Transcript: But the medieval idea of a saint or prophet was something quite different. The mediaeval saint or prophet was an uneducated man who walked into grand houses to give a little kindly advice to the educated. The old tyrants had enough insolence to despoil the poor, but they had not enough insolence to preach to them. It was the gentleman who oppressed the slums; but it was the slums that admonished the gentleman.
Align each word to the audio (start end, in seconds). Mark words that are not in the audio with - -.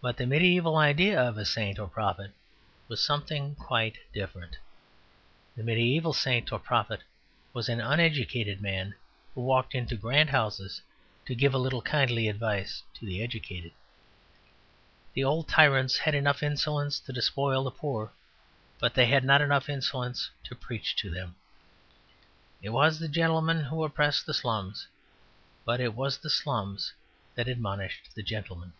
But 0.00 0.16
the 0.16 0.24
medieval 0.24 0.78
idea 0.78 1.20
of 1.20 1.36
a 1.36 1.44
saint 1.44 1.78
or 1.78 1.86
prophet 1.86 2.32
was 2.88 3.04
something 3.04 3.54
quite 3.56 3.98
different. 4.10 4.56
The 5.54 5.62
mediaeval 5.62 6.14
saint 6.14 6.50
or 6.50 6.58
prophet 6.58 7.02
was 7.52 7.68
an 7.68 7.78
uneducated 7.78 8.62
man 8.62 8.94
who 9.34 9.42
walked 9.42 9.74
into 9.74 9.96
grand 9.96 10.30
houses 10.30 10.80
to 11.26 11.34
give 11.34 11.52
a 11.52 11.58
little 11.58 11.82
kindly 11.82 12.26
advice 12.26 12.82
to 12.94 13.04
the 13.04 13.22
educated. 13.22 13.72
The 15.12 15.24
old 15.24 15.46
tyrants 15.46 15.98
had 15.98 16.14
enough 16.14 16.42
insolence 16.42 16.98
to 17.00 17.12
despoil 17.12 17.62
the 17.64 17.70
poor, 17.70 18.12
but 18.78 18.94
they 18.94 19.08
had 19.08 19.24
not 19.24 19.42
enough 19.42 19.68
insolence 19.68 20.30
to 20.44 20.54
preach 20.54 20.96
to 20.96 21.10
them. 21.10 21.36
It 22.62 22.70
was 22.70 22.98
the 22.98 23.08
gentleman 23.08 23.64
who 23.64 23.84
oppressed 23.84 24.24
the 24.24 24.32
slums; 24.32 24.86
but 25.66 25.80
it 25.82 25.92
was 25.94 26.16
the 26.16 26.30
slums 26.30 26.94
that 27.34 27.46
admonished 27.46 28.14
the 28.14 28.22
gentleman. 28.22 28.72